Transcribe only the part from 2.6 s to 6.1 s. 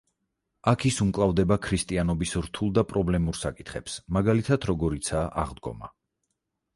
და პრობლემურ საკითხებს, მაგალითად როგორიცაა: აღდგომა.